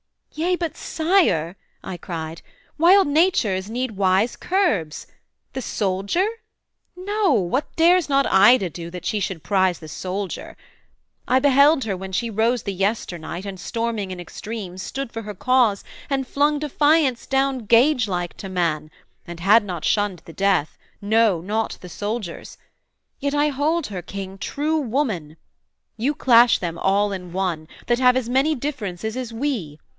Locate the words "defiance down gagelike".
16.59-18.37